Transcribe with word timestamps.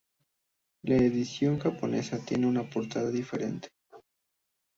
La 0.81 0.95
edición 0.95 1.59
japonesa 1.59 2.17
tiene 2.25 2.47
una 2.47 2.67
portada 2.67 3.11
diferente. 3.11 3.69